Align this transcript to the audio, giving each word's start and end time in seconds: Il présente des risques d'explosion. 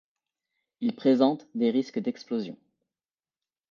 Il 0.79 0.95
présente 0.95 1.47
des 1.53 1.69
risques 1.69 1.99
d'explosion. 1.99 2.57